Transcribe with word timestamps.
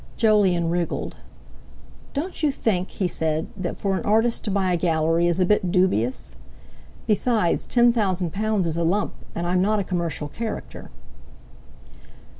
Jolyon 0.17 0.71
wriggled. 0.71 1.17
"Don't 2.15 2.41
you 2.41 2.49
think," 2.49 2.89
he 2.89 3.07
said, 3.07 3.45
"that 3.55 3.77
for 3.77 3.95
an 3.95 4.01
artist 4.03 4.43
to 4.45 4.49
buy 4.49 4.73
a 4.73 4.75
Gallery 4.75 5.27
is 5.27 5.39
a 5.39 5.45
bit 5.45 5.71
dubious? 5.71 6.37
Besides, 7.05 7.67
ten 7.67 7.93
thousand 7.93 8.33
pounds 8.33 8.65
is 8.65 8.77
a 8.77 8.83
lump, 8.83 9.13
and 9.35 9.45
I'm 9.45 9.61
not 9.61 9.77
a 9.77 9.83
commercial 9.83 10.27
character." 10.27 10.89